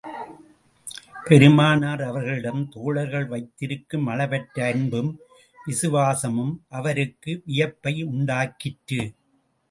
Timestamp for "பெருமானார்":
1.25-2.01